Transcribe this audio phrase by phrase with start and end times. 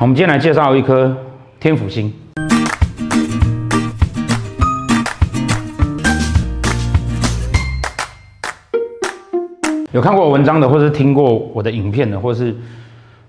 [0.00, 1.16] 我们今天来介绍一颗
[1.60, 2.12] 天府星。
[9.92, 12.56] 有看过我文章的，或是听过我的影片的，或是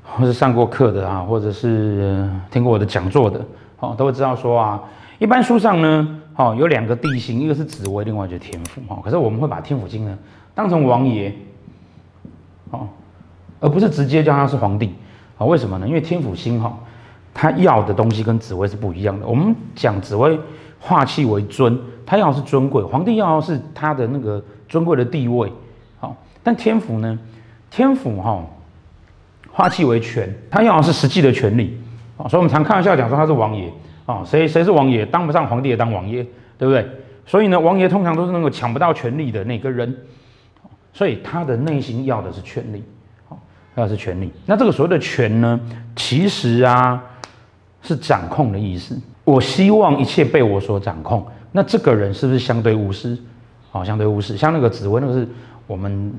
[0.04, 3.40] 或是上过课的啊，或者是听过我的讲座的，
[3.80, 4.82] 哦，都会知道说啊，
[5.20, 10.18] 一般书上呢，哦，有两个帝星，一个是紫微，另外就是天府，哦，可是我们会把天府星呢
[10.56, 11.32] 当成王爷，
[12.72, 12.88] 哦，
[13.60, 14.96] 而不是直接叫他是皇帝，
[15.38, 15.88] 啊，为什么呢？
[15.88, 16.78] 因为天府星哈，
[17.34, 19.26] 他要的东西跟紫微是不一样的。
[19.26, 20.40] 我们讲紫微
[20.80, 25.52] 化气为尊，他要的是尊贵，皇帝要的是他的那个尊贵的地位。
[26.44, 27.18] 但天府呢？
[27.72, 28.46] 天府哈，
[29.52, 31.76] 化气为权，他要的是实际的权力
[32.18, 33.68] 啊，所以我们常开玩笑讲说他是王爷
[34.06, 35.04] 啊，谁谁是王爷？
[35.04, 36.24] 当不上皇帝也当王爷，
[36.60, 36.88] 对不对？
[37.26, 39.98] 所以呢，王爷通常都是那个抢不到权力的那个人，
[40.94, 42.84] 所以他的内心要的是权力，
[43.76, 44.32] 那是权力。
[44.48, 45.60] 那这个所谓的权呢，
[45.96, 47.04] 其实啊
[47.84, 49.00] 是掌控的意思。
[49.24, 53.16] 我希望一切被我所掌控，那这个人是不是相对无私？
[53.70, 55.28] 好，相对无私，像那个紫薇，那个是
[55.68, 56.12] 我们。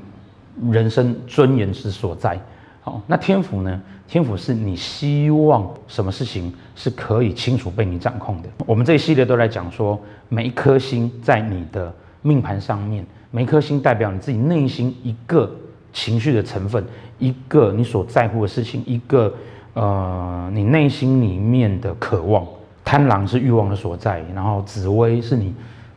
[0.72, 2.40] 人生尊严之所在，
[2.80, 3.78] 好，那天府呢？
[4.08, 8.48] 天府是你希望什么事情是可以清楚被你掌控的。
[8.64, 15.54] 我们这一系列都来讲说，每一颗星在你的命盘上面，每一颗星代表你自己内心一个
[15.96, 16.84] 情绪的成分，
[17.18, 19.32] 一个你所在乎的事情，一个
[19.72, 22.46] 呃你内心里面的渴望。
[22.84, 25.52] 贪狼是欲望的所在，然后紫微是你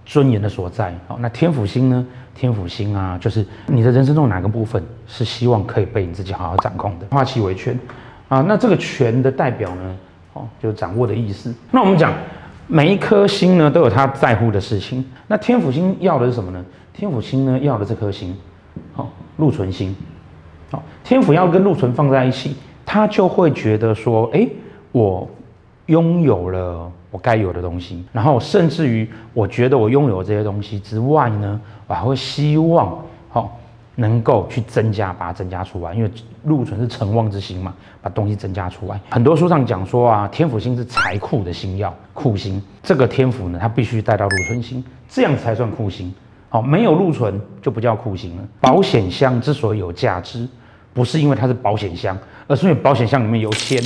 [0.06, 0.92] 尊严的所在。
[1.08, 2.08] 好，那天府星呢？
[2.34, 7.06] 天府星啊，就是你的人生中哪个部分是希望可以被你自己好好掌控的？
[7.12, 7.78] 化气为权
[8.30, 9.98] 啊，那这个权的代表呢，
[10.34, 11.54] 哦，就掌握的意思。
[11.70, 12.12] 那我们讲
[12.66, 15.06] 每一颗星呢，都有他在乎的事情。
[15.28, 16.66] 那天府星要的是什么呢？
[16.92, 18.36] 天府星呢，要的这颗星，
[19.40, 19.96] 禄存星，
[20.70, 24.48] 好，天府要跟禄存放在一起，他就会觉得说，哎，
[24.92, 25.28] 我
[25.88, 26.92] 拥有了。
[27.12, 33.58] 我该有的东西，然后甚至于我觉得我拥有这些东西之外呢，我还会希望好
[33.96, 36.12] 能够去增加，把它增加出来，因为
[36.44, 39.02] 禄存是成旺之星嘛，把东西增加出来。
[39.10, 42.62] 很多书上讲说啊，天府星是财库的星曜，库星。
[42.84, 46.14] 这个天府呢，它必须带到禄存星，这样才算库星。
[46.50, 48.44] 好，没有禄存就不叫库星了。
[48.60, 50.48] 保险箱之所以有价值，
[50.94, 52.18] 不是因为它是保险箱，
[52.48, 53.82] 而是因为保险箱里面有钱。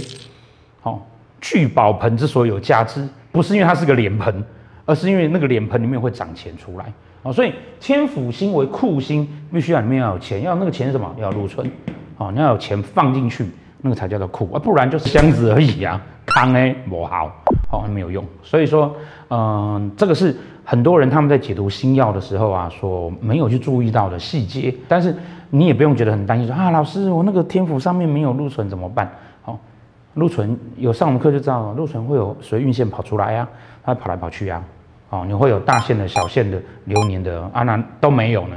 [0.82, 1.06] 好。
[1.42, 4.42] 聚宝盆之所以有价值，不是因为它是个脸盆，
[4.86, 6.86] 而是因为那个脸盆里面会长钱出来
[7.22, 7.34] 啊。
[7.34, 11.14] 所以天府星为库星，必须要里面要有钱，要那个钱什么？
[11.20, 11.70] 要禄存
[12.16, 13.46] 好，你要有钱放进去，
[13.82, 16.02] 那个才叫做库啊，不然就是箱子而已啊。
[16.26, 17.43] 康哎，不好，
[17.74, 18.24] 好哦，没有用。
[18.44, 18.96] 所以说，
[19.30, 24.72] 嗯、这个是很多人他们在解读星曜的时候啊，所没有去注意到的细节。
[24.88, 25.16] 但是
[25.50, 29.12] 你也不用觉得很担心说，啊，老师，我那个天府上面没有禄存怎么办？
[29.46, 29.58] 哦
[30.14, 33.50] 禄存有上我们课就知道了，禄存会有随运线跑出来呀、啊，
[33.84, 34.64] 它跑来跑去呀、
[35.10, 38.56] 啊，哦，你会有大限的、小限的、流年的，啊，那都没有呢，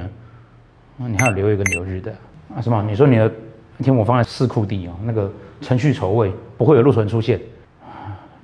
[0.99, 2.13] 你还有留一个流日的
[2.55, 2.61] 啊？
[2.61, 2.83] 什么？
[2.87, 3.33] 你说你的
[3.79, 5.33] 天府放在四库地哦，那个
[5.63, 7.41] 程序丑未不会有禄存出现。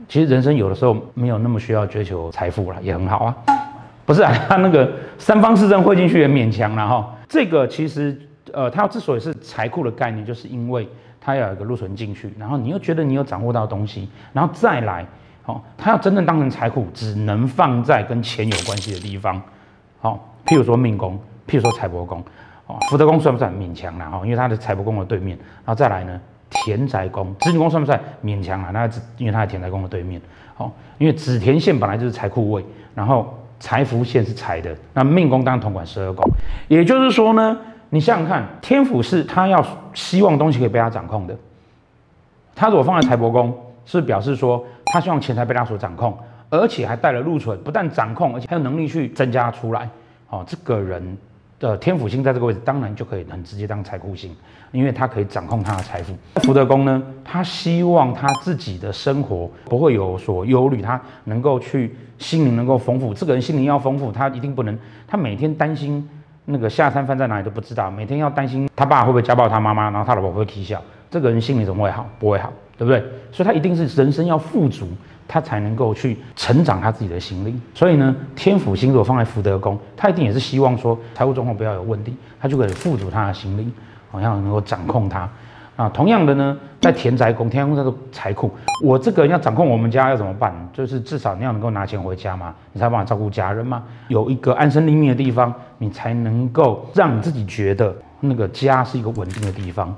[0.08, 3.36] 其实人生有的时候没有那么需要追求财富了，也很好啊。
[4.04, 7.14] 不是啊， 他那个三方四正汇进去也勉强了哈。
[7.28, 8.20] 这个其实
[8.52, 10.88] 呃，他之所以是财库的概念，就是因为。
[11.24, 15.06] 他要有一个禄存进去，然后你又觉得你有掌握到东西，然后再来，
[15.44, 19.40] 好，他要真正当成财库，只能放在跟钱有关系的地方，
[20.00, 22.20] 好，譬如说命宫，譬如说财帛宫，
[22.66, 24.20] 哦，福德宫算不算勉强了哈？
[24.24, 26.20] 因为他的财帛宫的对面，然后再来呢，
[26.52, 28.70] 田宅宫，子女宫算不算勉强啊？
[28.72, 30.20] 那因为他在田宅宫的对面，
[30.54, 32.64] 好，因为子田线本来就是财库位，
[32.94, 36.24] 然后财福线是财的，那命宫当然统管十二宫，
[36.68, 37.58] 也就是说呢。
[37.94, 39.62] 你想想看，天府是他要
[39.92, 41.36] 希望东西可以被他掌控的。
[42.54, 43.54] 他如果放在财帛宫，
[43.84, 46.16] 是表示说他希望钱财被他所掌控，
[46.48, 49.86] 而且还带了禄存，不但掌控，而且还有能力去增加出来。
[50.30, 51.18] 哦，这个人
[51.62, 54.34] 的天府星在这个位置，当然就可以很直接当财库星，
[54.72, 56.12] 因为他可以掌控他的财富。
[56.42, 63.14] 福德宫呢，他希望他自己的生活不会有所忧虑，他能够去心灵能够丰富。
[63.14, 64.76] 这个人心灵要丰富，他一定不能，
[65.06, 66.06] 他每天担心。
[66.44, 72.04] 那个下餐饭在哪里都不知道，每天要担心他爸会不会家暴他妈妈，然后他老婆会不会踢笑，这个人心里怎么会好？
[72.18, 73.00] 不会好，对不对？
[73.30, 74.88] 所以他一定是人生要富足，
[75.26, 77.60] 他才能够去成长他自己的心灵。
[77.74, 83.72] 所以呢，天府星座放在福德宫，他一定也是希望说财务状况不要有问题，他就可以富足他的心灵，
[84.10, 85.28] 好像能够掌控他。
[85.74, 88.50] 啊，同样的呢，在田宅宫，田宅宫叫做财库。
[88.84, 90.54] 我这个人要掌控我们家要怎么办？
[90.70, 93.82] 就是至少你要能够拿钱回家嘛，你才有办法照顾家人嘛。
[94.08, 99.94] 有一个安身立命的地方，你才能够让你自己觉得那个家是一个稳定的地方。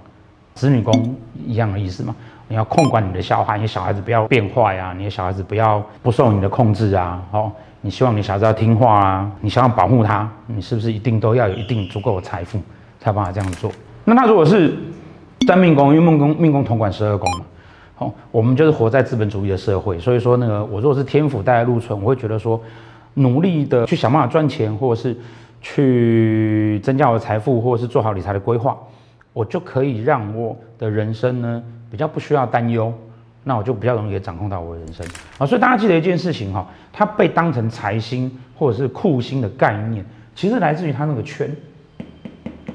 [0.55, 2.15] 子女宫一样的意思嘛，
[2.54, 12.60] 你要控管你的小孩，你小孩子不要变坏啊，你的小孩子不要不受你的控制啊，哦，你希望你小孩子要听话啊，你想要保护他，你是不是一定都要有一定足够的财富
[13.00, 13.72] 才有办法这样做？
[14.04, 14.72] 那他如果是
[15.48, 17.44] 在命宫，因为命宫命宫统管十二宫嘛，
[17.96, 22.60] 好，我们就是活在资本主义的社会，所以说那个我如果是天府带来禄存，我会觉得说
[23.14, 25.16] 努力的去想办法赚钱，或者是
[25.60, 28.76] 去增加我的财富，或者是做好理财的规划。
[29.32, 31.60] 我就可以让我的人生呢
[31.94, 32.93] 比较不需要担忧，
[33.44, 35.06] 那我就比较容易掌控到我的人生
[35.38, 35.46] 啊。
[35.46, 40.05] 所以大家记得一件事情哈，它被当成财星或者是库星的概念，
[40.35, 41.49] 其实来自于它那个圈。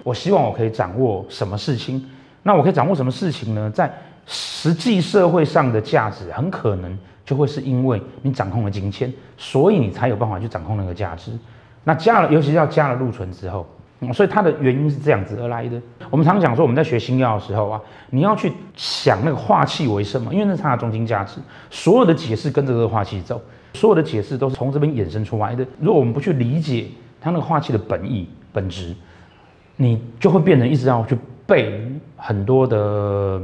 [0.05, 2.01] 我希望我可以掌握什么事情，
[2.43, 3.69] 那我可以掌握什么事情呢？
[3.71, 3.91] 在
[4.25, 11.33] 实际社会上的价值，很可能就会是因为你掌控了金钱，所以你才有办法去掌控那个价值。
[11.83, 13.67] 那加了，尤其是要加了禄存之后。
[14.13, 15.81] 所以它的原因是这样子而来的。
[16.09, 21.39] 我们常讲说，我们在学星曜的时候啊，你要去想那个化气为什么，因为那是它的中心价值。
[21.69, 23.41] 所有的解释跟着这个化气走，
[23.73, 25.65] 所有的解释都是从这边衍生出来的。
[25.79, 26.87] 如果我们不去理解
[27.19, 28.95] 它那个化气的本意本质，
[29.75, 31.81] 你就会变成一直要去背
[32.15, 33.41] 很多的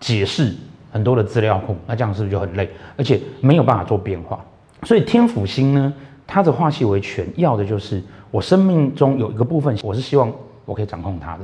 [0.00, 0.54] 解释，
[0.90, 4.38] 很多的资料库，那这样是不是就很累，而且没有办法做变化？
[4.82, 5.92] 所以天府星呢，
[6.30, 8.00] 他的化气为权，要的就是。
[8.32, 10.32] 我生命中有一个部分，我是希望
[10.64, 11.40] 我可以掌控他的，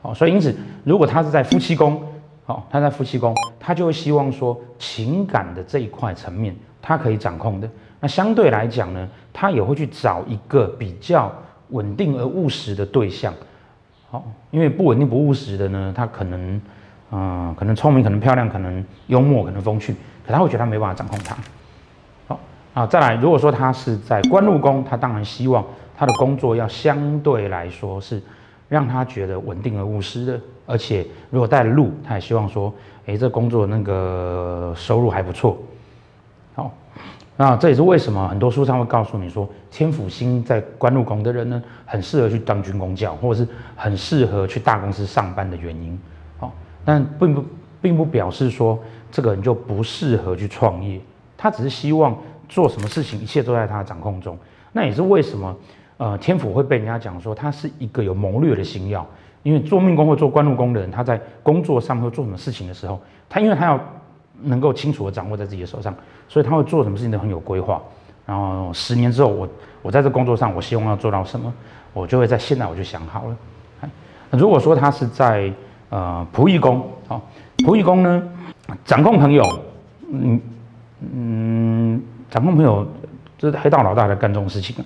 [0.00, 0.54] 好，所以因此，
[0.84, 2.00] 如果他是在夫妻宫，
[2.46, 7.68] 好，他在夫妻宫，他就会希望说情感的这一块层面，他可以掌控的。
[7.98, 11.32] 那相对来讲呢，他也会去找一个比较
[11.70, 13.34] 稳定而务实的对象，
[14.08, 16.60] 好，因为不稳定不务实的呢，他可能，
[17.10, 21.36] 嗯、可能聪明，可能漂亮，可能幽默，可能风趣，可他会觉得他没办法掌控他。
[22.74, 25.64] 啊，再来，如果说他是在官禄宫，他当然希望。
[25.96, 28.22] 他的工作要相对来说是
[28.70, 32.72] 让他觉得稳定而务实的，而且如果带了禄，他也希望说，
[33.04, 35.58] 诶，这工作那个收入还不错。
[36.54, 36.72] 好，
[37.36, 46.00] 那这也是为什么很多书上会告诉你说，天府星在官禄宫的人呢，很适合去当军公教，或者是很适合去大公司上班的原因。
[46.38, 46.50] 好，
[46.82, 47.44] 但并不
[47.82, 48.78] 并不表示说
[49.12, 50.98] 这个人就不适合去创业，
[51.36, 52.16] 他只是希望
[52.50, 54.36] 做什么事情，一切都在他的掌控中。
[54.72, 55.56] 那也是为什么。
[55.96, 59.04] 呃，天府会被人家讲说他是一个有谋略的星曜，
[59.42, 62.98] 因为做命宫或做官禄宫的人，他在工作上会做什么事情的时候，
[63.28, 63.78] 他因为他要
[64.40, 65.94] 能够清楚的掌握在自己的手上，
[66.26, 67.82] 所以他会做什么事情都很有规划。
[68.24, 69.46] 然后十年之后，我
[69.82, 71.52] 我在这工作上，我希望要做到什么，
[71.92, 73.36] 我就会在现在我就想好了。
[74.30, 75.52] 如果说他是在
[75.90, 77.20] 呃仆役宫，好，
[77.58, 78.22] 仆役宫呢，
[78.86, 79.44] 掌控朋友，
[80.10, 80.40] 嗯
[81.12, 82.86] 嗯，掌控朋友，
[83.36, 84.76] 这是黑道老大在干这种事情。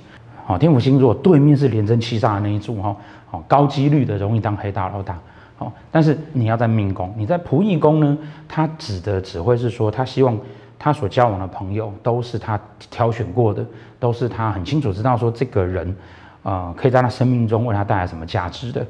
[0.46, 2.96] 好，天府星如果对面是连针七杀的那一组哈，
[3.30, 5.18] 好，高几率的容易当黑道老大。
[5.56, 8.18] 好，但是你要在命宫，你在仆役宫呢，
[8.48, 10.36] 他指的只会是说，他希望
[10.78, 12.58] 他所交往的朋友都是他
[12.90, 13.64] 挑选过的，
[14.00, 15.96] 都是他很清楚知道说这个人，
[16.42, 18.84] 呃，可以在他生命中为他带来什么价值的。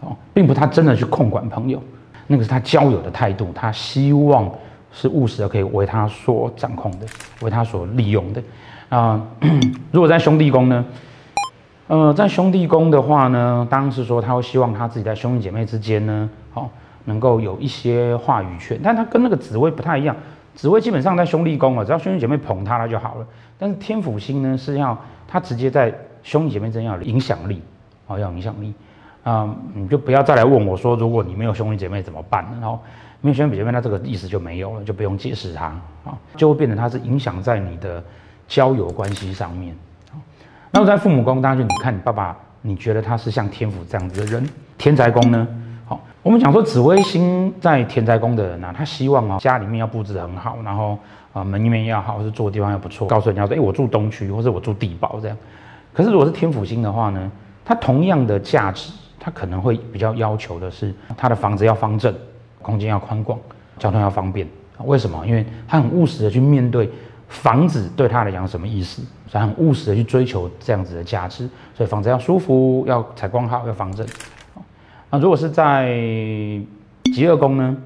[0.00, 1.82] 哦，并不他真的去控管朋友，
[2.26, 4.50] 那个是他交友的态度，他希望
[4.98, 7.06] 是务实的，可以为他所掌控的，
[7.42, 8.42] 为他所利用的。
[8.88, 9.20] 啊、
[9.92, 10.82] 如果在兄弟宫呢？
[11.88, 16.70] 呃，在兄弟宫的话呢，当然是说他会希望他自己在兄弟姐妹之间呢，好、哦、
[17.04, 18.80] 能够有一些话语权。
[18.82, 20.16] 但他跟那个紫薇不太一样，
[20.54, 23.26] 紫薇基本上在兄弟宫啊，只要兄弟姐妹捧他，他就好了。
[23.58, 27.60] 但是天府星呢，是要他直接在兄弟姐妹之间要有影响力，
[28.06, 28.72] 哦，要有影响力。
[29.30, 32.46] 啊、你就不要再来问我说，如果你没有兄弟姐妹怎么办？
[32.60, 32.78] 然后。
[33.22, 35.64] 没有兄弟姐妹，那这个意思就没有了，就不用解释它
[36.04, 38.00] 啊，就会变成它是影响在你的
[38.46, 39.74] 交友关系上面。
[40.70, 44.46] 那么在父母宫，当然就你看你爸爸，你觉得他是像天府这样子的人。
[44.76, 45.48] 天宅宫呢？
[45.86, 50.96] 好，我们讲说紫微星在天宅宫的人呢、啊，他希望啊家里面要布置得很好，然后
[51.32, 55.36] 啊门面要好，或是住的地方要不错，告诉人家说，哎，我住东区，或者我住地堡这样。
[55.92, 57.32] 可是如果是天府星的话呢，
[57.64, 58.92] 它同样的价值，
[59.26, 62.14] 他可能会比较要求的是，他的房子要方正。
[62.62, 63.36] 空间要宽广，
[63.76, 64.46] 交通要方便。
[64.84, 65.26] 为什么？
[65.26, 66.88] 因为他很务实的去面对
[67.28, 71.48] 房子对他来讲什么意思，所以很务实的去追求这样子的价值。
[71.74, 74.06] 所以房子要舒服，要采光好，要方正。
[75.10, 75.88] 那如果是在
[77.12, 77.76] 疾厄宫呢？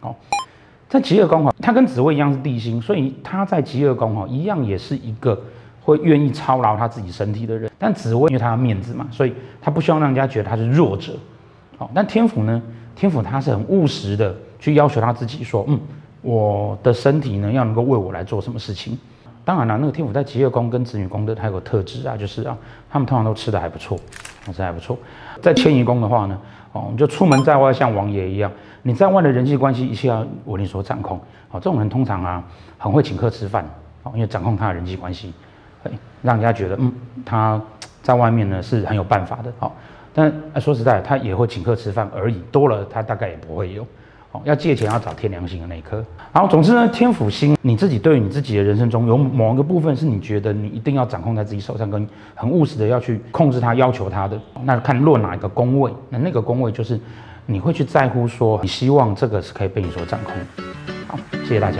[0.00, 0.14] 哦，
[0.88, 5.40] 在疾厄宫哈，它跟紫微一样是地星，所以他在疾厄宫哈一样也是一个
[5.88, 7.70] 会愿意操劳他自己身体的人。
[7.78, 11.14] 但紫微因为他的面子嘛，所以他不希望让人家觉得他是弱者。
[11.78, 12.62] 好，但天府呢？
[12.94, 15.80] 天府他是很务实的，去要求他自己说，嗯，
[16.20, 18.98] 我的身体呢要能够为我来做什么事情。
[19.44, 22.58] 当然了，那个天府在疾厄宫跟子女宫的，他有个特质啊，就是啊，
[22.90, 23.96] 他们通常都吃的还不错，
[24.46, 24.98] 吃的还不错。
[25.40, 26.38] 在迁移宫的话呢，
[26.72, 28.50] 哦，就出门在外像王爷一样，
[28.82, 31.18] 你在外的人际关系一切要我你所掌控。
[31.52, 32.44] 哦，这种人通常啊
[32.76, 33.64] 很会请客吃饭，
[34.02, 35.32] 哦，因为掌控他的人际关系，
[36.22, 36.92] 让人家觉得嗯
[37.24, 37.60] 他
[38.02, 39.52] 在外面呢是很有办法的。
[39.58, 39.74] 好，
[40.14, 43.86] 但说实在，他也会请客吃饭而已，多了他大概也不会有。
[44.32, 46.04] 哦，要借钱要找天梁星的那一颗。
[46.32, 57.00] 好，总之呢，天府星你自己对于你自己的人生中有某一个部分是你觉得你一定要掌控在自己手上，跟很务实的要去控制它、要求它的，那看落哪一个宫位，那那个宫位就是
[57.46, 60.34] 你会去在乎说，你希望这个是可以被你所掌控。
[61.06, 61.78] 好，谢谢大家。